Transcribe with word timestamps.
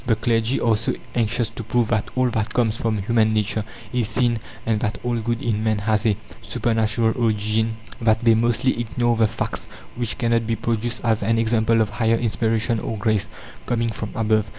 The 0.07 0.15
clergy 0.15 0.59
are 0.59 0.75
so 0.75 0.95
anxious 1.13 1.51
to 1.51 1.63
prove 1.63 1.89
that 1.89 2.09
all 2.15 2.31
that 2.31 2.55
comes 2.55 2.75
from 2.75 2.97
human 3.03 3.35
nature 3.35 3.63
is 3.93 4.09
sin, 4.09 4.39
and 4.65 4.79
that 4.79 4.97
all 5.03 5.17
good 5.19 5.43
in 5.43 5.63
man 5.63 5.77
has 5.77 6.07
a 6.07 6.17
supernatural 6.41 7.13
origin, 7.15 7.77
that 8.01 8.21
they 8.21 8.33
mostly 8.33 8.79
ignore 8.79 9.15
the 9.15 9.27
facts 9.27 9.65
which 9.95 10.17
cannot 10.17 10.47
be 10.47 10.55
produced 10.55 11.01
as 11.03 11.21
an 11.21 11.37
example 11.37 11.81
of 11.81 11.91
higher 11.91 12.15
inspiration 12.15 12.79
or 12.79 12.97
grace, 12.97 13.29
coming 13.67 13.91
from 13.91 14.09
above. 14.15 14.49